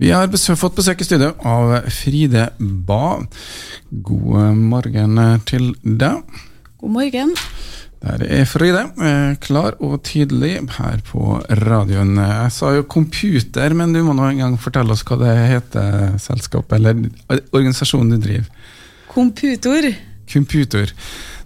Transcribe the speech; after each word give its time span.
Vi 0.00 0.10
har 0.14 0.30
besøk, 0.32 0.56
fått 0.60 0.78
besøk 0.78 1.02
i 1.02 1.06
studio 1.06 1.34
av 1.46 1.74
Fride 1.92 2.46
Ba. 2.58 3.18
God 3.90 4.56
morgen 4.56 5.18
til 5.48 5.74
deg. 5.84 6.22
God 6.80 6.94
morgen. 6.94 7.34
Der 8.00 8.22
er 8.24 8.46
Fride, 8.48 8.86
eh, 9.04 9.34
klar 9.44 9.74
og 9.84 9.98
tydelig 10.08 10.54
her 10.78 11.02
på 11.04 11.34
radioen. 11.60 12.14
Jeg 12.16 12.52
sa 12.56 12.70
jo 12.78 12.86
computer, 12.88 13.74
men 13.76 13.92
du 13.92 14.00
må 14.06 14.14
nå 14.16 14.30
en 14.30 14.40
gang 14.40 14.56
fortelle 14.58 14.94
oss 14.96 15.04
hva 15.04 15.18
det 15.20 15.34
heter, 15.50 16.16
selskapet 16.16 16.78
eller 16.78 16.96
organisasjonen 17.52 18.14
du 18.16 18.24
driver. 18.24 18.48
Computer. 19.12 19.90
Computer. 20.32 20.94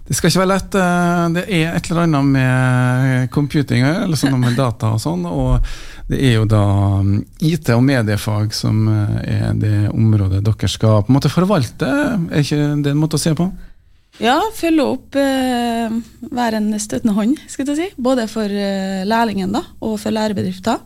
Det 0.05 0.15
skal 0.15 0.29
ikke 0.29 0.43
være 0.45 0.53
lett. 0.53 0.75
eh, 0.79 1.27
Det 1.35 1.43
er 1.49 1.75
et 1.75 1.91
eller 1.91 2.03
annet 2.07 2.25
med 2.31 3.29
computing 3.31 3.83
eller 3.83 4.15
sånn 4.15 4.39
med 4.39 4.55
data 4.55 4.93
og 4.93 5.01
sånn. 5.01 5.25
og 5.25 5.59
det 6.09 6.19
er 6.21 6.35
jo 6.37 6.45
da 6.49 6.63
mm, 7.01 7.13
IT 7.47 7.71
og 7.73 7.83
mediefag 7.85 8.53
som 8.53 8.83
eh, 8.91 9.15
er 9.37 9.55
det 9.57 9.77
området 9.89 10.43
dere 10.45 10.69
skal 10.69 11.01
på 11.05 11.09
en 11.09 11.17
måte 11.17 11.33
forvalte. 11.33 11.87
Er 12.29 12.43
ikke 12.43 12.59
det 12.85 12.93
en 12.93 13.01
måte 13.01 13.17
å 13.17 13.23
se 13.23 13.33
på? 13.37 13.49
Ja, 14.21 14.37
følge 14.55 14.85
opp 14.85 15.17
eh, 15.19 15.95
være 16.31 16.61
en 16.61 16.69
støttende 16.79 17.15
hånd, 17.17 17.39
skal 17.51 17.67
jeg 17.71 17.79
si. 17.79 17.87
Både 17.99 18.29
for 18.31 18.47
eh, 18.47 19.01
lærlingen 19.07 19.55
da, 19.55 19.65
og 19.83 19.97
for 19.99 20.15
lærebedrifter. 20.15 20.79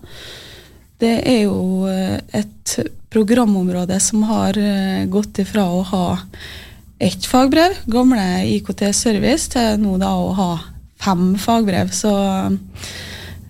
Det 1.00 1.14
er 1.28 1.44
jo 1.44 1.86
eh, 1.92 2.18
et 2.40 2.80
programområde 3.14 4.00
som 4.02 4.24
har 4.30 4.58
eh, 4.58 5.06
gått 5.12 5.44
ifra 5.44 5.68
å 5.68 5.84
ha 5.92 6.08
ett 7.00 7.28
fagbrev, 7.28 7.78
gamle 7.92 8.26
IKT 8.56 8.90
Service, 8.96 9.52
til 9.54 9.78
nå 9.84 9.96
da 10.02 10.10
å 10.16 10.34
ha 10.36 10.50
fem 11.00 11.32
fagbrev. 11.40 11.94
Så 11.96 12.16
eh, 12.16 12.58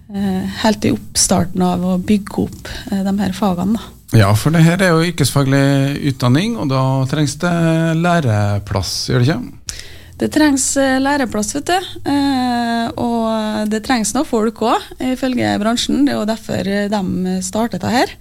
helt 0.10 0.86
i 0.86 0.92
oppstarten 0.96 1.62
av 1.62 1.86
å 1.86 1.98
bygge 2.02 2.44
opp 2.46 2.70
eh, 2.92 3.04
de 3.06 3.14
her 3.22 3.34
fagene, 3.38 3.78
da. 3.78 3.96
Ja, 4.18 4.32
for 4.34 4.50
det 4.50 4.64
her 4.66 4.82
er 4.82 4.96
jo 4.96 5.06
yrkesfaglig 5.06 6.00
utdanning, 6.10 6.56
og 6.58 6.72
da 6.72 6.82
trengs 7.12 7.36
det 7.44 7.54
læreplass, 8.02 8.94
gjør 9.12 9.22
det 9.22 9.28
ikke? 9.28 9.84
Det 10.20 10.32
trengs 10.34 10.66
eh, 10.82 10.98
læreplass, 11.00 11.54
vet 11.60 11.70
du. 11.70 11.92
Eh, 12.10 12.88
og 12.98 13.70
det 13.70 13.84
trengs 13.86 14.16
nå 14.18 14.26
folk 14.28 14.64
òg, 14.66 14.90
ifølge 15.12 15.54
bransjen. 15.62 16.02
Det 16.08 16.16
er 16.16 16.18
jo 16.18 16.26
derfor 16.32 16.74
de 16.96 17.36
startet 17.46 17.78
dette 17.78 17.94
her. 17.94 18.18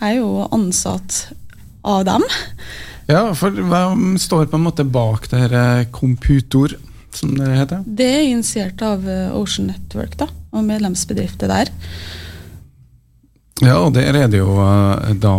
Jeg 0.00 0.18
er 0.18 0.18
jo 0.18 0.42
ansatt 0.50 1.22
av 1.86 2.02
dem. 2.08 2.26
Ja, 3.08 3.22
for 3.38 3.54
hvem 3.54 4.18
står 4.20 4.50
på 4.50 4.58
en 4.58 4.66
måte 4.66 4.84
bak 4.84 5.30
det 5.30 5.46
her 5.46 5.86
Komputor, 5.94 6.74
Computor, 6.74 6.76
som 7.14 7.34
det 7.38 7.48
heter? 7.56 7.84
Det 7.86 8.06
er 8.06 8.26
initiert 8.28 8.82
av 8.84 9.06
eh, 9.08 9.34
Ocean 9.36 9.70
Network 9.72 10.16
da, 10.20 10.28
og 10.58 10.64
medlemsbedrifter 10.68 11.48
der. 11.50 11.66
Ja, 13.64 13.76
og 13.82 13.94
der 13.96 14.14
er 14.14 14.28
det 14.30 14.38
jo 14.42 14.52
eh, 14.62 15.14
da 15.18 15.34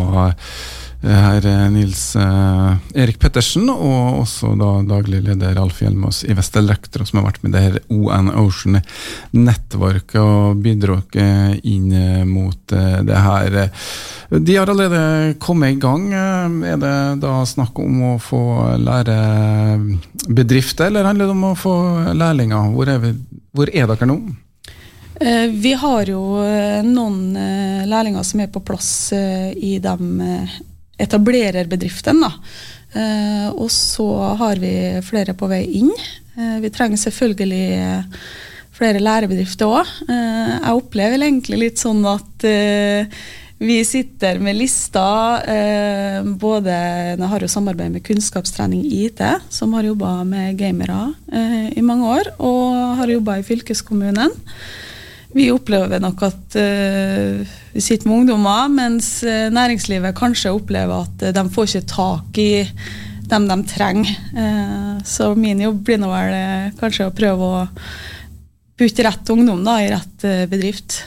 herr 1.00 1.46
er 1.48 1.70
Nils 1.72 2.12
eh, 2.20 2.74
Erik 3.00 3.16
Pettersen, 3.22 3.70
og 3.72 4.18
også 4.26 4.50
da 4.60 4.82
daglig 4.84 5.22
leder 5.24 5.56
Alf 5.62 5.78
Hjelmås 5.80 6.26
i 6.28 6.36
Vest 6.36 6.58
Elektro, 6.60 7.06
som 7.08 7.22
har 7.22 7.30
vært 7.30 7.40
med 7.46 7.54
det 7.56 7.62
her 7.64 7.78
ON 7.88 8.28
Ocean 8.42 8.82
nettverket 9.32 10.20
og 10.20 10.60
bidratt 10.66 11.16
eh, 11.16 11.56
inn 11.72 11.88
eh, 11.96 12.26
mot 12.28 12.60
eh, 12.76 13.00
det 13.08 13.16
her. 13.16 13.72
De 14.36 14.58
har 14.60 14.68
allerede 14.74 15.40
kommet 15.40 15.78
i 15.78 15.80
gang. 15.80 16.12
Eh, 16.12 16.52
Er 16.74 16.78
det 16.84 17.24
da 17.24 17.48
snakk 17.48 17.80
om 17.80 18.04
å 18.12 18.20
få 18.20 18.76
lærebedrifter, 18.84 20.92
eller 20.92 21.08
handler 21.08 21.32
det 21.32 21.36
om 21.38 21.48
å 21.54 21.56
få 21.56 21.78
lærlinger? 22.12 22.76
Hvor 22.76 22.92
er, 22.92 23.00
vi, 23.08 23.16
hvor 23.56 23.72
er 23.72 23.88
dere 23.88 24.04
nå? 24.12 24.20
Eh, 25.20 25.48
Vi 25.52 25.74
har 25.74 26.08
jo 26.08 26.22
eh, 26.46 26.80
noen 26.86 27.36
eh, 27.36 27.88
lærlinger 27.90 28.24
som 28.24 28.40
er 28.40 28.52
på 28.52 28.64
plass 28.64 29.12
i 29.12 29.78
de 29.84 30.28
etablererbedriftene. 31.00 32.30
Og 33.54 33.68
så 33.70 34.08
har 34.40 34.58
vi 34.58 34.72
flere 35.06 35.36
på 35.38 35.46
vei 35.48 35.62
inn. 35.78 35.92
Vi 36.60 36.72
trenger 36.74 36.98
selvfølgelig 36.98 37.60
flere 38.74 39.04
lærebedrifter 39.04 39.70
òg. 39.70 39.92
Jeg 40.10 40.74
opplever 40.74 41.22
egentlig 41.22 41.60
litt 41.62 41.80
sånn 41.80 42.02
at 42.10 42.48
vi 43.62 43.78
sitter 43.86 44.42
med 44.42 44.58
lista. 44.58 45.06
Både 46.42 46.76
Jeg 47.14 47.32
har 47.36 47.46
jo 47.46 47.52
samarbeid 47.54 47.94
med 47.94 48.08
Kunnskapstrening 48.10 48.82
IT, 48.90 49.22
som 49.54 49.78
har 49.78 49.86
jobba 49.86 50.18
med 50.26 50.58
gamere 50.58 51.12
i 51.70 51.86
mange 51.86 52.10
år, 52.18 52.34
og 52.42 52.98
har 53.04 53.16
jobba 53.20 53.38
i 53.38 53.48
fylkeskommunen. 53.54 54.34
Vi 55.36 55.46
opplever 55.54 56.02
nok 56.02 56.24
at 56.26 56.56
uh, 56.58 57.58
vi 57.74 57.82
sitter 57.84 58.10
med 58.10 58.24
ungdommer, 58.24 58.70
mens 58.74 59.20
eh, 59.22 59.52
næringslivet 59.54 60.18
kanskje 60.18 60.56
opplever 60.56 61.06
at 61.06 61.22
eh, 61.22 61.34
de 61.36 61.44
får 61.54 61.68
ikke 61.68 61.90
tak 61.92 62.40
i 62.42 62.54
dem 63.30 63.46
de 63.46 63.58
trenger. 63.70 64.10
Uh, 64.34 64.96
så 65.06 65.30
min 65.38 65.62
jobb 65.62 65.84
blir 65.86 66.02
nå 66.02 66.10
vel 66.10 66.74
kanskje 66.80 67.06
å 67.06 67.14
prøve 67.14 67.46
å 67.46 67.60
putte 68.80 69.06
rett 69.06 69.30
ungdom 69.30 69.62
da, 69.68 69.78
i 69.84 69.92
rett 69.92 70.26
bedrift. 70.50 71.04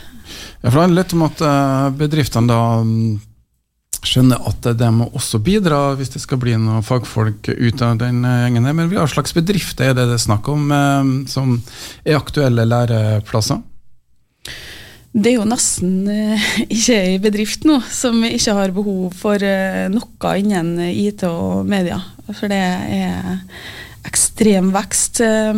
Ja, 0.63 0.71
for 0.71 0.79
det 0.79 0.85
handler 0.85 1.03
litt 1.03 1.17
om 1.17 1.27
at 1.27 1.43
bedriftene 1.99 2.53
da 2.53 2.61
mm, 2.87 3.19
skjønner 4.07 4.47
at 4.53 4.71
de 4.79 4.93
må 4.95 5.09
også 5.19 5.41
bidra 5.43 5.81
hvis 5.99 6.15
det 6.15 6.23
skal 6.23 6.39
bli 6.43 6.55
noen 6.61 6.87
fagfolk 6.87 7.51
ut 7.51 7.83
av 7.83 7.99
den 8.05 8.23
gjengen. 8.23 8.71
Men 8.71 8.93
hva 8.93 9.09
slags 9.11 9.35
bedrifter 9.35 9.91
er 9.91 9.99
det 9.99 10.07
det 10.13 10.21
er 10.21 10.25
snakk 10.29 10.53
om 10.53 10.71
som 11.33 11.59
er 12.05 12.21
aktuelle 12.21 12.69
læreplasser? 12.71 13.65
Det 15.13 15.29
er 15.29 15.35
jo 15.37 15.45
nesten 15.45 16.07
eh, 16.09 16.45
ikke 16.73 16.95
ei 16.97 17.17
bedrift 17.21 17.67
nå 17.69 17.77
som 17.93 18.23
ikke 18.25 18.55
har 18.57 18.73
behov 18.73 19.13
for 19.21 19.45
eh, 19.45 19.85
noe 19.93 20.35
innen 20.41 20.79
IT 20.89 21.27
og 21.29 21.69
media. 21.69 21.99
For 22.33 22.49
det 22.49 22.61
er 22.97 23.43
ekstrem 24.09 24.71
vekst. 24.73 25.21
Eh, 25.21 25.53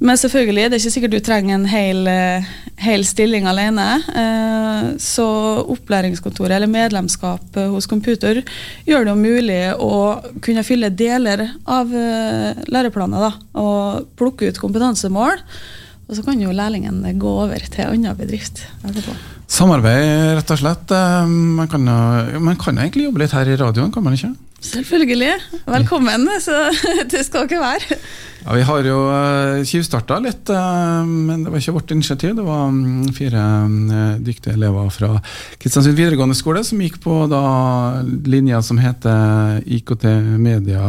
Men 0.00 0.16
selvfølgelig, 0.16 0.64
det 0.66 0.74
er 0.74 0.80
ikke 0.80 0.92
sikkert 0.96 1.12
du 1.12 1.20
trenger 1.20 1.54
en 1.58 1.66
hel, 1.68 2.08
hel 2.80 3.02
stilling 3.04 3.44
alene. 3.44 3.84
Så 4.96 5.26
opplæringskontoret 5.74 6.54
eller 6.56 6.70
medlemskap 6.72 7.58
hos 7.68 7.84
Computer 7.84 8.40
gjør 8.88 9.04
det 9.04 9.12
jo 9.12 9.18
mulig 9.20 9.58
å 9.76 9.98
kunne 10.40 10.64
fylle 10.64 10.88
deler 10.88 11.50
av 11.68 11.92
læreplanen 11.92 13.26
da, 13.26 13.30
og 13.60 14.08
plukke 14.16 14.48
ut 14.48 14.62
kompetansemål. 14.64 15.44
Og 16.10 16.18
så 16.18 16.24
kan 16.26 16.40
jo 16.42 16.50
lærlingen 16.50 17.04
gå 17.22 17.32
over 17.44 17.62
til 17.70 17.86
annen 17.86 18.18
bedrift 18.18 18.64
etterpå. 18.82 19.14
Samarbeid, 19.50 20.36
rett 20.40 20.50
og 20.50 20.58
slett. 20.58 20.90
Eh, 20.94 21.26
Man 21.30 21.70
kan, 21.70 21.86
man 22.42 22.58
kan 22.58 22.78
egentlig 22.78 23.06
jobbe 23.06 23.22
litt 23.22 23.34
her 23.34 23.46
i 23.46 23.58
radioen, 23.58 23.92
kan 23.94 24.02
man 24.02 24.18
ikke? 24.18 24.34
Selvfølgelig. 24.60 25.32
Velkommen, 25.64 26.28
så 26.40 26.66
det 27.12 27.22
skal 27.24 27.46
ikke 27.46 27.62
være. 27.62 27.96
Ja, 28.44 28.54
Vi 28.56 28.64
har 28.64 28.86
jo 28.88 28.98
uh, 29.08 29.62
tjuvstarta 29.68 30.18
litt, 30.20 30.50
eh, 30.52 31.00
men 31.08 31.44
det 31.44 31.52
var 31.52 31.60
ikke 31.60 31.74
vårt 31.78 31.94
initiativ. 31.94 32.34
Det 32.36 32.44
var 32.44 32.68
mm, 32.72 33.10
fire 33.16 33.44
eh, 33.64 34.14
dyktige 34.24 34.54
elever 34.56 34.88
fra 34.92 35.14
Kristiansund 35.60 35.96
videregående 35.96 36.36
skole 36.36 36.64
som 36.64 36.80
gikk 36.80 37.00
på 37.04 37.22
da 37.32 37.42
linja 38.28 38.60
som 38.64 38.80
heter 38.80 39.60
IKT 39.64 40.06
Media 40.40 40.84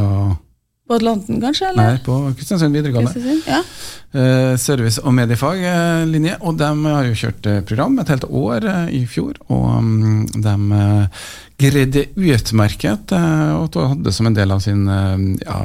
På 0.92 0.98
Atlanten, 1.00 1.38
kanskje? 1.40 1.70
Nei, 1.78 1.94
på 2.04 2.18
Kristiansund 2.36 2.76
videregående. 2.76 3.14
Kristiansund? 3.14 3.48
Ja. 3.48 3.62
Eh, 4.12 4.58
service- 4.60 5.00
og 5.00 5.14
mediefaglinje. 5.16 6.34
Og 6.44 6.58
de 6.60 6.68
har 6.84 7.06
jo 7.08 7.14
kjørt 7.16 7.48
eh, 7.48 7.62
program 7.64 7.96
et 8.02 8.12
helt 8.12 8.26
år 8.28 8.68
eh, 8.68 8.90
i 8.98 9.06
fjor, 9.08 9.38
og 9.48 9.70
um, 9.78 10.26
de 10.28 10.56
eh, 10.82 11.30
greide 11.64 12.04
utmerket 12.20 13.14
eh, 13.16 13.54
og 13.56 13.80
hadde 13.94 14.12
som 14.12 14.28
en 14.28 14.36
del 14.36 14.52
av 14.52 14.60
sin 14.66 14.84
eh, 14.92 15.16
ja, 15.46 15.62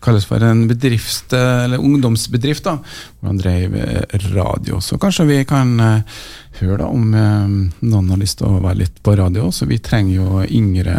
kalles 0.00 0.24
for 0.30 0.40
en 0.48 0.64
bedrift, 0.70 1.36
eh, 1.36 1.64
eller 1.66 1.84
ungdomsbedrift, 1.84 2.64
da, 2.64 2.78
hvor 3.20 3.28
han 3.34 3.44
drev 3.44 3.76
eh, 3.76 4.28
radio. 4.32 4.80
Så 4.80 4.96
kanskje 5.02 5.28
vi 5.28 5.40
kan 5.44 5.76
eh, 5.84 6.22
høre 6.62 6.80
da 6.80 6.88
om 6.88 7.12
eh, 7.12 7.56
noen 7.84 8.14
har 8.14 8.24
lyst 8.24 8.40
til 8.40 8.48
å 8.48 8.62
være 8.62 8.86
litt 8.86 9.02
på 9.04 9.20
radio, 9.20 9.52
så 9.52 9.68
vi 9.68 9.82
trenger 9.84 10.16
jo 10.16 10.46
yngre 10.48 10.96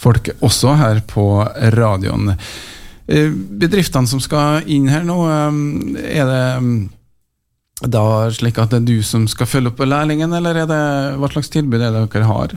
folk 0.00 0.30
også 0.44 0.76
her 0.78 1.02
på 1.08 1.26
radioen. 1.76 2.34
Eh, 3.06 3.30
Bedriftene 3.30 4.10
som 4.10 4.22
skal 4.22 4.66
inn 4.70 4.88
her 4.90 5.04
nå, 5.06 5.18
eh, 5.30 5.60
er 6.20 6.30
det 6.30 6.46
mm, 6.62 6.80
da 7.92 8.06
slik 8.32 8.58
at 8.58 8.72
det 8.72 8.82
er 8.82 8.88
du 8.88 8.96
som 9.06 9.28
skal 9.30 9.48
følge 9.48 9.72
opp 9.72 9.84
lærlingen, 9.84 10.32
eller 10.32 10.62
er 10.62 10.66
det, 10.70 10.82
hva 11.20 11.30
slags 11.30 11.52
tilbud 11.52 11.78
er 11.80 11.94
det 11.94 12.08
dere 12.12 12.28
har 12.30 12.56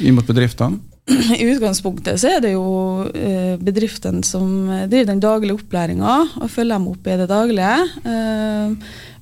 inn 0.00 0.16
mot 0.16 0.26
bedriftene? 0.26 0.80
I 1.36 1.44
utgangspunktet 1.52 2.16
så 2.16 2.30
er 2.32 2.38
det 2.40 2.54
jo 2.54 2.64
bedriftene 3.60 4.24
som 4.24 4.70
driver 4.88 5.10
den 5.10 5.20
daglige 5.20 5.58
opplæringa 5.58 6.14
og 6.40 6.48
følger 6.48 6.78
dem 6.78 6.86
opp 6.94 7.10
i 7.12 7.18
det 7.20 7.26
daglige. 7.28 7.74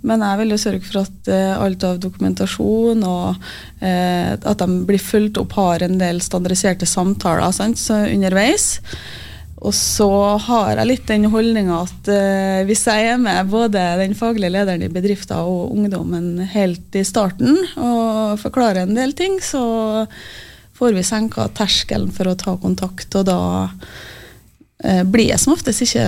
Men 0.06 0.22
jeg 0.26 0.40
vil 0.40 0.54
jo 0.54 0.60
sørge 0.60 0.86
for 0.86 1.02
at 1.04 1.30
eh, 1.30 1.54
alt 1.54 1.84
av 1.86 1.98
dokumentasjon 2.02 3.02
og 3.06 3.44
eh, 3.84 4.32
at 4.34 4.62
de 4.62 4.80
blir 4.88 5.02
fulgt 5.02 5.38
opp, 5.38 5.54
har 5.58 5.84
en 5.86 5.98
del 6.00 6.22
standardiserte 6.24 6.88
samtaler 6.90 7.54
sant, 7.54 7.80
underveis. 7.90 8.80
Og 9.62 9.74
så 9.78 10.10
har 10.42 10.72
jeg 10.74 10.88
litt 10.88 11.04
den 11.06 11.28
holdninga 11.30 11.82
at 11.84 12.08
eh, 12.10 12.62
hvis 12.66 12.82
jeg 12.90 13.12
er 13.12 13.20
med 13.22 13.50
både 13.52 13.84
den 14.00 14.16
faglige 14.18 14.50
lederen 14.56 14.82
i 14.82 14.90
bedriften 14.90 15.38
og 15.38 15.76
ungdommen 15.76 16.48
helt 16.50 16.98
i 16.98 17.04
starten 17.06 17.60
og 17.76 18.40
forklarer 18.42 18.82
en 18.82 18.98
del 18.98 19.14
ting, 19.14 19.38
så 19.38 19.62
får 20.74 20.96
vi 20.98 21.06
senka 21.06 21.46
terskelen 21.54 22.10
for 22.10 22.26
å 22.26 22.38
ta 22.38 22.56
kontakt, 22.58 23.14
og 23.14 23.28
da 23.28 23.38
blir 24.82 25.30
det 25.30 25.38
som 25.38 25.52
oftest 25.54 25.84
ikke 25.84 26.04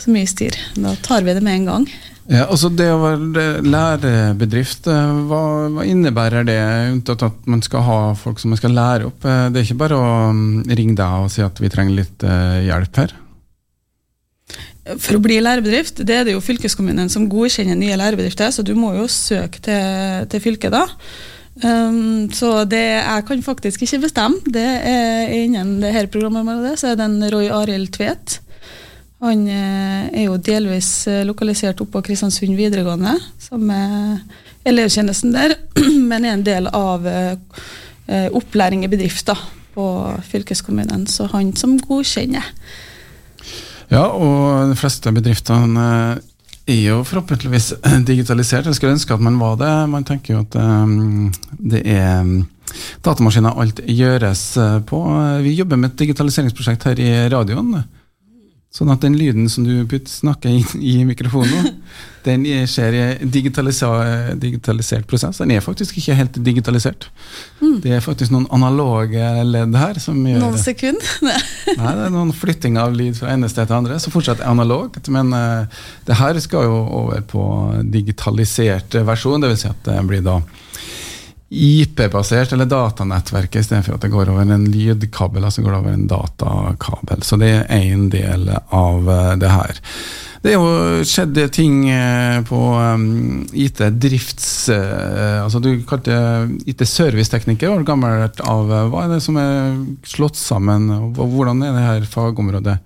så 0.00 0.12
mye 0.14 0.28
styr. 0.30 0.54
Da 0.80 0.94
tar 1.04 1.26
vi 1.26 1.34
det 1.36 1.42
med 1.44 1.60
en 1.60 1.68
gang. 1.68 1.88
Ja, 2.28 2.44
altså 2.44 2.68
Det 2.68 2.86
å 2.92 2.98
være 3.00 3.62
lærebedrift, 3.64 4.88
eh, 4.92 5.12
hva, 5.30 5.40
hva, 5.72 5.84
innebærer 5.88 6.44
det? 6.44 6.58
Unntatt 6.92 7.24
at 7.24 7.46
man 7.48 7.62
skal 7.64 7.86
ha 7.86 8.00
folk 8.20 8.40
som 8.40 8.52
man 8.52 8.60
skal 8.60 8.76
lære 8.76 9.08
opp. 9.08 9.24
Eh, 9.24 9.46
det 9.48 9.62
er 9.62 9.64
ikke 9.64 9.80
bare 9.80 9.96
å 9.96 10.10
mm, 10.36 10.68
ringe 10.68 10.98
deg 10.98 11.24
og 11.24 11.32
si 11.32 11.40
at 11.44 11.62
vi 11.62 11.72
trenger 11.72 11.96
litt 12.02 12.26
hjelp 12.68 13.00
her? 13.00 13.16
For 14.88 15.16
å 15.16 15.22
bli 15.24 15.40
lærebedrift, 15.40 16.04
det 16.08 16.14
er 16.16 16.28
det 16.28 16.36
jo 16.36 16.44
fylkeskommunen 16.44 17.08
som 17.12 17.26
godkjenner 17.32 17.76
nye 17.76 17.96
lærebedrifter, 18.00 18.52
så 18.52 18.64
du 18.64 18.74
må 18.76 18.94
jo 18.96 19.08
søke 19.12 19.60
til, 19.64 20.28
til 20.32 20.44
fylket 20.44 20.72
da. 20.72 20.84
Um, 21.58 22.28
så 22.30 22.62
det 22.70 22.84
jeg 22.84 23.24
kan 23.26 23.40
faktisk 23.42 23.82
ikke 23.82 24.04
bestemme. 24.06 24.42
Det 24.46 24.68
er 24.86 25.32
Innen 25.34 25.80
det 25.82 25.94
her 25.94 26.06
programmet 26.06 26.62
det, 26.62 26.76
så 26.78 26.92
er 26.92 27.00
det 27.00 27.08
en 27.08 27.24
Roy 27.32 27.48
Arild 27.50 27.90
Tvedt 27.96 28.40
han 29.18 29.48
eh, 29.50 30.04
er 30.14 30.26
jo 30.28 30.36
delvis 30.38 30.90
eh, 31.10 31.24
lokalisert 31.26 31.80
oppå 31.82 32.02
Kristiansund 32.06 32.54
videregående, 32.58 33.16
som 33.42 33.64
er 33.74 34.20
elevtjenesten 34.68 35.34
der, 35.34 35.56
men 36.10 36.22
er 36.22 36.36
en 36.36 36.44
del 36.46 36.70
av 36.70 37.06
eh, 37.10 37.34
opplæring 38.30 38.84
i 38.86 38.90
bedrifter 38.92 39.40
på 39.74 39.88
fylkeskommunen. 40.30 41.08
Så 41.10 41.26
han 41.32 41.50
som 41.58 41.74
godkjenner. 41.82 42.46
Ja, 43.90 44.04
og 44.06 44.70
de 44.70 44.78
fleste 44.78 45.10
bedriftene 45.16 45.88
er 46.68 46.82
jo 46.90 47.02
forhåpentligvis 47.06 47.72
digitalisert. 48.10 48.68
Jeg 48.68 48.78
skulle 48.78 48.96
ønske 48.96 49.14
at 49.14 49.24
man 49.24 49.38
var 49.40 49.58
det. 49.60 49.72
Man 49.90 50.06
tenker 50.08 50.34
jo 50.34 50.44
at 50.44 50.58
det 51.58 51.82
er 51.88 52.32
datamaskiner 53.04 53.60
alt 53.60 53.80
gjøres 53.86 54.42
på. 54.86 55.04
Vi 55.44 55.56
jobber 55.58 55.80
med 55.80 55.92
et 55.92 56.02
digitaliseringsprosjekt 56.04 56.90
her 56.90 57.00
i 57.00 57.12
radioen. 57.32 57.78
Sånn 58.68 58.90
at 58.92 59.00
den 59.00 59.14
lyden 59.16 59.46
som 59.48 59.64
du 59.64 59.80
snakker 60.04 60.52
inn 60.52 60.82
i 60.84 60.98
mikrofonen, 61.08 61.78
den 62.26 62.44
skjer 62.68 62.96
i 62.98 63.04
digitalisert 63.24 65.06
prosess. 65.08 65.40
Den 65.40 65.54
er 65.54 65.64
faktisk 65.64 65.96
ikke 65.96 66.16
helt 66.18 66.36
digitalisert. 66.44 67.06
Mm. 67.62 67.78
Det 67.84 67.94
er 67.96 68.04
faktisk 68.04 68.34
noen 68.34 68.44
analoge 68.52 69.24
ledd 69.48 69.78
her. 69.80 70.00
som 70.04 70.20
gjør 70.20 70.44
Noen 70.44 70.60
sekunder? 70.60 71.08
Nei, 71.80 71.94
det 71.96 72.04
er 72.10 72.12
noen 72.12 72.34
flytting 72.36 72.76
av 72.80 72.92
lyd 72.92 73.16
fra 73.16 73.32
ene 73.32 73.48
sted 73.48 73.70
til 73.70 73.78
andre. 73.80 73.96
som 74.04 74.12
fortsatt 74.12 74.44
er 74.44 74.52
analogt. 74.52 75.08
Men 75.16 75.32
uh, 75.32 75.80
det 76.04 76.20
her 76.20 76.40
skal 76.44 76.68
jo 76.68 76.78
over 77.00 77.24
på 77.24 77.42
digitalisert 77.88 79.00
versjon. 79.08 79.40
Dvs. 79.40 79.64
Si 79.64 79.72
at 79.72 79.80
det 79.88 80.02
blir 80.10 80.20
da 80.28 80.42
IP-basert, 81.48 82.52
eller 82.52 82.68
datanettverket, 82.68 83.62
istedenfor 83.62 83.96
at 83.96 84.04
det 84.04 84.12
går 84.12 84.28
over 84.28 84.44
en 84.44 84.66
lydkabel. 84.68 85.44
altså 85.44 85.62
går 85.62 85.72
det 85.72 85.78
over 85.78 85.92
en 85.96 86.08
datakabel. 86.10 87.22
Så 87.24 87.38
det 87.40 87.52
er 87.54 87.70
én 87.72 88.10
del 88.12 88.50
av 88.52 89.08
eh, 89.08 89.36
det 89.40 89.52
her. 89.52 89.80
Det 90.42 90.52
er 90.52 90.58
jo 90.60 91.06
skjedd 91.08 91.40
ting 91.56 91.88
eh, 91.90 92.42
på 92.46 92.60
um, 92.76 93.46
IT-drifts... 93.56 94.68
Uh, 94.68 95.42
altså 95.42 95.58
Du 95.64 95.70
kalte 95.88 96.14
IT-servicetekniker, 96.68 97.72
var 97.72 97.88
gammelt 97.88 98.44
av. 98.44 98.68
Hva 98.92 99.06
er 99.06 99.16
det 99.16 99.22
som 99.24 99.40
er 99.40 99.72
slått 100.06 100.36
sammen, 100.36 100.90
og 100.92 101.16
hvordan 101.16 101.64
er 101.64 101.72
det 101.74 101.86
her 101.86 102.10
fagområdet 102.12 102.76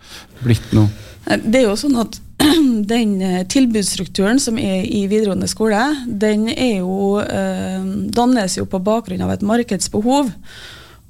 blitt 0.47 0.71
nå? 0.77 0.87
Det 1.27 1.61
er 1.61 1.69
jo 1.69 1.79
sånn 1.79 1.99
at 2.03 2.17
den 2.93 3.21
eh, 3.23 3.43
tilbudsstrukturen 3.51 4.41
som 4.43 4.59
er 4.59 4.87
i 4.87 5.05
videregående 5.11 5.49
skole, 5.51 5.81
den 6.07 6.49
er 6.51 6.81
jo, 6.81 7.21
eh, 7.23 7.85
dannes 8.15 8.59
jo 8.59 8.67
på 8.69 8.83
bakgrunn 8.83 9.23
av 9.25 9.35
et 9.35 9.47
markedsbehov. 9.47 10.33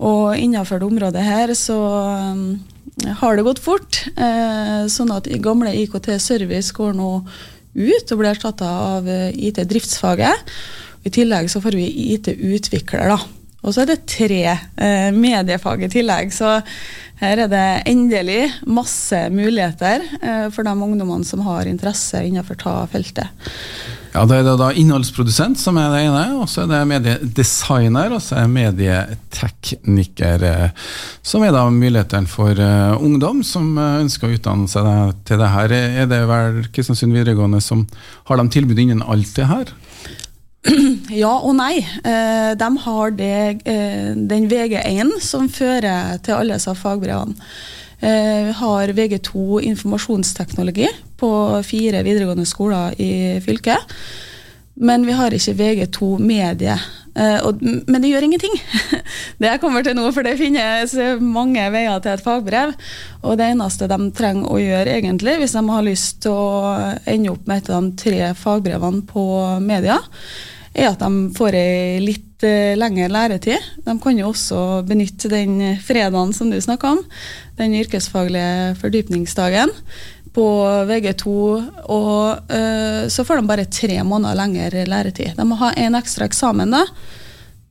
Og 0.03 0.37
innenfor 0.37 0.81
det 0.81 0.89
området 0.89 1.25
her 1.25 1.55
så 1.59 1.79
eh, 2.13 3.11
har 3.23 3.37
det 3.37 3.47
gått 3.47 3.63
fort. 3.63 4.03
Sånn 4.93 5.13
at 5.15 5.31
gamle 5.41 5.73
IKT 5.81 6.11
Service 6.21 6.75
går 6.77 6.93
nå 6.99 7.11
ut 7.73 8.13
og 8.13 8.19
blir 8.21 8.29
erstatta 8.35 8.69
av 8.99 9.09
IT 9.09 9.63
driftsfaget. 9.71 10.53
I 11.09 11.13
tillegg 11.15 11.49
så 11.51 11.63
får 11.65 11.79
vi 11.79 11.87
IT 12.13 12.29
utvikler, 12.37 13.15
da. 13.15 13.42
Og 13.63 13.75
så 13.75 13.85
er 13.85 13.93
det 13.93 14.03
tre 14.11 14.43
eh, 14.51 15.09
mediefag 15.15 15.87
i 15.87 15.91
tillegg. 15.93 16.35
Så 16.35 16.59
her 17.23 17.45
er 17.45 17.51
det 17.51 17.67
endelig 17.87 18.49
masse 18.67 19.19
muligheter 19.31 20.03
eh, 20.19 20.47
for 20.51 20.67
de 20.67 20.75
ungdommene 20.75 21.27
som 21.27 21.45
har 21.47 21.71
interesse 21.71 22.25
innenfor 22.27 22.59
ta 22.59 22.81
feltet. 22.91 23.31
Ja, 24.13 24.27
Det 24.29 24.43
er 24.43 24.43
det 24.45 24.59
da 24.61 24.73
innholdsprodusent 24.77 25.57
som 25.57 25.79
er 25.81 25.89
det 25.95 26.03
ene, 26.05 26.25
og 26.37 26.49
så 26.51 26.65
er 26.65 26.73
det 26.73 26.81
mediedesigner 26.91 28.13
og 28.13 28.21
så 28.21 28.43
er 28.43 28.51
medietekniker. 28.53 30.45
Eh, 30.51 30.91
som 31.25 31.47
er 31.47 31.55
da 31.55 31.63
mulighetene 31.71 32.29
for 32.29 32.59
uh, 32.59 32.99
ungdom 32.99 33.41
som 33.47 33.79
uh, 33.79 34.03
ønsker 34.03 34.29
å 34.29 34.35
utdanne 34.37 34.69
seg 34.69 35.15
til 35.29 35.41
det 35.41 35.53
her. 35.55 35.77
Er 36.03 36.11
det 36.11 36.21
vel 36.29 36.61
Kristiansund 36.75 37.15
videregående 37.15 37.63
som 37.65 37.87
har 38.29 38.43
de 38.43 38.51
tilbud 38.53 38.83
innen 38.83 39.07
alt 39.07 39.33
det 39.39 39.49
her? 39.49 39.73
Ja 41.23 41.33
og 41.43 41.55
nei. 41.59 41.83
Eh, 41.83 42.53
de 42.59 42.69
har 42.85 43.15
det, 43.19 43.63
eh, 43.69 44.13
den 44.15 44.49
VG1 44.51 45.17
som 45.25 45.49
fører 45.51 46.19
til 46.23 46.39
alle 46.39 46.59
disse 46.59 46.75
fagbrevene. 46.79 47.35
Eh, 48.03 48.49
vi 48.49 48.55
har 48.59 48.95
VG2 48.97 49.61
informasjonsteknologi 49.71 50.89
på 51.21 51.31
fire 51.67 52.03
videregående 52.03 52.47
skoler 52.47 52.95
i 52.99 53.41
fylket. 53.45 53.95
Men 54.75 55.07
vi 55.07 55.15
har 55.15 55.35
ikke 55.35 55.55
VG2 55.59 56.17
medie. 56.19 56.79
Men 57.15 57.99
det 58.01 58.09
gjør 58.09 58.25
ingenting. 58.25 58.55
det 59.41 59.51
jeg 59.51 59.61
kommer 59.61 59.85
til 59.85 59.97
nå, 59.99 60.07
for 60.15 60.25
det 60.25 60.39
finnes 60.41 60.95
mange 61.21 61.67
veier 61.75 62.01
til 62.01 62.15
et 62.15 62.25
fagbrev. 62.25 62.73
Og 63.23 63.37
det 63.41 63.51
eneste 63.53 63.89
de 63.91 63.99
trenger 64.17 64.49
å 64.49 64.61
gjøre, 64.61 64.97
egentlig, 64.97 65.37
hvis 65.43 65.57
de 65.59 65.65
har 65.69 65.85
lyst 65.87 66.23
til 66.25 66.33
å 66.33 66.73
ende 67.05 67.35
opp 67.35 67.45
med 67.51 67.63
et 67.63 67.71
av 67.71 67.85
de 67.85 68.01
tre 68.01 68.33
fagbrevene 68.39 69.05
på 69.11 69.27
media, 69.65 70.01
er 70.73 70.89
at 70.89 71.03
de 71.03 71.29
får 71.37 71.57
ei 71.59 72.01
litt 72.01 72.47
uh, 72.47 72.73
lengre 72.81 73.11
læretid. 73.13 73.61
De 73.85 73.97
kan 74.01 74.19
jo 74.19 74.31
også 74.31 74.83
benytte 74.89 75.29
den 75.33 75.59
fredagen 75.85 76.33
som 76.37 76.49
du 76.53 76.57
snakka 76.65 76.95
om, 76.97 77.05
den 77.59 77.77
yrkesfaglige 77.77 78.73
fordypningsdagen, 78.81 79.73
på 80.35 80.47
VG2. 80.89 81.33
Og 81.93 82.53
uh, 82.53 83.03
så 83.13 83.25
får 83.27 83.41
de 83.41 83.51
bare 83.51 83.69
tre 83.71 83.99
måneder 84.07 84.39
lengre 84.39 84.87
læretid. 84.89 85.37
De 85.37 85.47
må 85.49 85.59
ha 85.61 85.73
en 85.77 85.99
ekstra 85.99 86.29
eksamen, 86.31 86.73
da. 86.73 86.87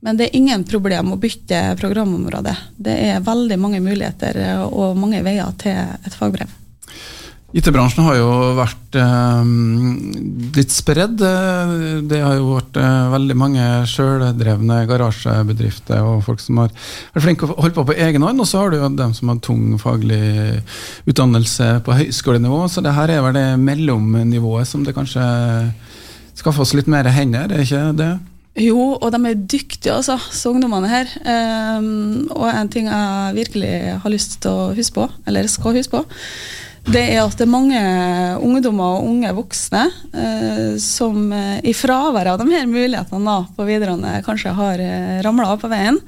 Men 0.02 0.18
det 0.18 0.28
er 0.28 0.36
ingen 0.36 0.64
problem 0.66 1.12
å 1.14 1.20
bytte 1.22 1.60
programområde. 1.78 2.56
Det 2.74 2.96
er 3.12 3.22
veldig 3.22 3.58
mange 3.62 3.78
muligheter 3.84 4.40
og 4.66 4.98
mange 4.98 5.22
veier 5.22 5.54
til 5.62 5.78
et 5.78 6.16
fagbrev. 6.18 6.50
IT-bransjen 7.52 8.06
har 8.06 8.16
jo 8.16 8.28
vært 8.56 8.96
eh, 8.96 9.50
litt 10.56 10.72
spredd. 10.72 11.20
Det 12.08 12.20
har 12.22 12.38
jo 12.38 12.54
vært 12.54 12.78
eh, 12.80 13.10
veldig 13.12 13.36
mange 13.36 13.66
sjøldrevne 13.90 14.78
garasjebedrifter 14.88 16.00
og 16.00 16.24
folk 16.24 16.40
som 16.40 16.62
har 16.62 16.72
vært 16.72 17.26
flinke 17.26 17.48
å 17.48 17.58
holde 17.58 17.76
på 17.76 17.86
på 17.90 17.98
egen 18.08 18.24
hånd. 18.24 18.40
Og 18.40 18.48
så 18.48 18.62
har 18.62 18.72
du 18.72 18.78
jo 18.80 18.90
dem 18.96 19.12
som 19.16 19.32
har 19.32 19.42
tung 19.44 19.76
faglig 19.82 20.22
utdannelse 21.04 21.74
på 21.84 21.98
høyskolenivå. 22.00 22.64
Så 22.72 22.84
det 22.84 22.96
her 22.96 23.12
er 23.12 23.24
vel 23.26 23.36
det 23.36 23.48
mellomnivået 23.60 24.72
som 24.72 24.86
det 24.86 24.96
kanskje 24.96 25.22
skaffer 26.38 26.64
oss 26.64 26.72
litt 26.76 26.88
mer 26.90 27.08
hender, 27.12 27.52
er 27.52 27.66
ikke 27.66 27.90
det? 27.98 28.12
Jo, 28.60 28.98
og 29.00 29.12
de 29.14 29.20
er 29.30 29.44
dyktige, 29.48 29.94
altså, 29.94 30.18
så 30.32 30.50
ungdommene 30.52 30.90
her. 30.90 31.12
Um, 31.24 32.26
og 32.36 32.50
en 32.50 32.68
ting 32.72 32.88
jeg 32.90 33.36
virkelig 33.38 33.72
har 34.02 34.12
lyst 34.12 34.42
til 34.44 34.52
å 34.52 34.72
huske 34.76 34.98
på, 34.98 35.06
eller 35.28 35.48
skal 35.48 35.78
huske 35.78 35.94
på, 35.94 36.02
det 36.90 37.02
er 37.14 37.20
at 37.22 37.36
det 37.38 37.44
er 37.46 37.50
mange 37.50 37.80
ungdommer 38.42 38.98
og 38.98 39.06
unge 39.06 39.30
voksne 39.36 39.84
eh, 40.18 40.72
som 40.82 41.28
eh, 41.34 41.60
i 41.70 41.74
fravær 41.76 42.32
av 42.32 42.40
de 42.40 42.48
her 42.50 42.66
mulighetene 42.66 43.22
da, 43.22 43.36
på 43.54 43.66
videregående 43.68 44.16
kanskje 44.26 44.54
har 44.56 44.82
eh, 44.82 45.20
ramla 45.22 45.52
av 45.54 45.62
på 45.62 45.70
veien. 45.70 46.00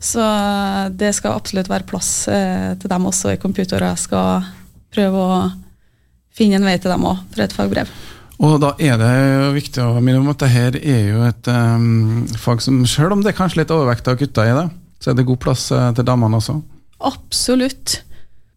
Så 0.00 0.22
eh, 0.24 0.86
det 0.96 1.12
skal 1.18 1.36
absolutt 1.36 1.68
være 1.68 1.88
plass 1.88 2.10
eh, 2.32 2.72
til 2.80 2.92
dem 2.92 3.08
også 3.10 3.34
i 3.34 3.40
computer, 3.42 3.82
og 3.82 3.92
jeg 3.92 4.04
skal 4.06 4.48
prøve 4.96 5.20
å 5.20 5.38
finne 6.36 6.60
en 6.60 6.68
vei 6.68 6.78
til 6.80 6.92
dem 6.92 7.04
òg 7.08 7.20
for 7.34 7.44
et 7.44 7.56
fagbrev. 7.56 7.92
Og 8.36 8.58
da 8.60 8.74
er 8.84 8.98
det 9.00 9.12
jo 9.12 9.52
viktig 9.54 9.84
å 9.84 10.00
minne 10.04 10.20
om 10.20 10.32
at 10.32 10.42
dette 10.44 10.80
er 10.80 11.06
jo 11.08 11.22
et 11.24 11.48
um, 11.48 12.24
fag 12.40 12.60
som, 12.64 12.82
selv 12.88 13.16
om 13.16 13.22
det 13.24 13.32
er 13.32 13.38
kanskje 13.38 13.62
litt 13.62 13.72
overvekt 13.72 14.10
av 14.12 14.18
gutter 14.20 14.50
i 14.50 14.56
det, 14.58 14.66
så 15.00 15.12
er 15.12 15.16
det 15.16 15.28
god 15.28 15.40
plass 15.40 15.70
uh, 15.72 15.88
til 15.96 16.04
damene 16.04 16.36
også? 16.36 16.58
Absolutt. 17.08 18.02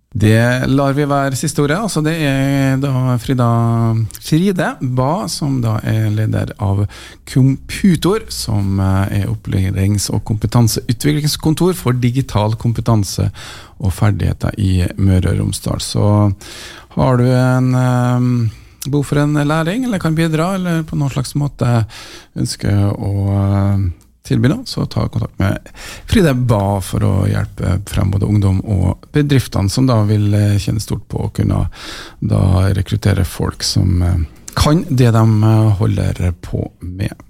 Det 0.10 0.66
lar 0.66 0.96
vi 0.98 1.06
være 1.06 1.38
siste 1.38 1.62
ordet. 1.62 1.78
Altså 1.78 2.01
det 2.01 2.16
er 2.25 2.80
da 2.82 3.13
Frida 3.22 3.50
Fride 4.18 4.70
Ba, 4.82 5.28
som 5.30 5.60
da 5.62 5.75
er 5.86 6.08
leder 6.10 6.56
av 6.58 6.82
Computor, 7.30 8.25
som 8.34 8.80
eh, 8.82 9.20
er 9.20 9.30
opplærings- 9.30 10.10
og 10.10 10.24
kompetanseutviklingskontor 10.25 11.78
for 11.78 11.94
digital 11.94 12.58
kompetanse 12.58 13.28
og 13.78 13.94
ferdigheter 13.94 14.58
i 14.58 14.82
Møre 14.98 15.36
og 15.36 15.44
Romsdal. 15.44 15.78
Så 15.78 16.10
har 16.98 17.22
du 17.22 17.28
en 17.30 17.70
um, 17.78 18.34
behov 18.88 19.06
for 19.12 19.22
en 19.22 19.38
læring, 19.38 19.86
eller 19.86 20.01
kan 20.01 20.18
bidra, 20.18 20.56
eller 20.58 20.82
på 20.89 20.98
noen 20.98 21.13
slags 21.13 21.38
måte 21.38 21.84
ønsker 22.34 22.89
å 22.98 23.13
uh, 24.30 24.32
tilby 24.32 24.52
så 24.70 24.86
ta 24.86 25.08
kontakt 25.10 25.40
med 25.40 25.70
Fride 26.10 26.34
Ba 26.34 26.80
for 26.86 27.06
å 27.06 27.14
hjelpe 27.30 27.80
frem 27.90 28.12
både 28.14 28.30
ungdom 28.30 28.62
og 28.62 29.10
bedriftene, 29.14 29.70
som 29.70 29.88
da 29.90 30.02
vil 30.10 30.30
kjenne 30.62 30.84
stort 30.84 31.08
på 31.10 31.26
å 31.26 31.32
kunne 31.34 31.66
da 32.20 32.44
rekruttere 32.76 33.26
folk 33.26 33.64
som 33.64 34.04
kan 34.60 34.86
det 34.90 35.12
de 35.16 35.26
holder 35.80 36.32
på 36.42 36.72
med. 36.80 37.29